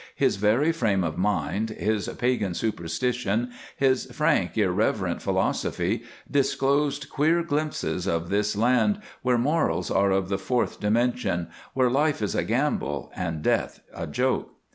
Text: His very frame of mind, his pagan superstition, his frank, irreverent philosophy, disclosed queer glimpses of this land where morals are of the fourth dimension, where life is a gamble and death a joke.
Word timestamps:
His 0.15 0.37
very 0.37 0.71
frame 0.71 1.03
of 1.03 1.19
mind, 1.19 1.69
his 1.69 2.07
pagan 2.17 2.55
superstition, 2.55 3.51
his 3.77 4.05
frank, 4.11 4.57
irreverent 4.57 5.21
philosophy, 5.21 6.01
disclosed 6.31 7.07
queer 7.07 7.43
glimpses 7.43 8.07
of 8.07 8.29
this 8.29 8.55
land 8.55 8.99
where 9.21 9.37
morals 9.37 9.91
are 9.91 10.09
of 10.09 10.29
the 10.29 10.39
fourth 10.39 10.79
dimension, 10.79 11.49
where 11.75 11.91
life 11.91 12.19
is 12.23 12.33
a 12.33 12.43
gamble 12.43 13.11
and 13.15 13.43
death 13.43 13.81
a 13.93 14.07
joke. 14.07 14.55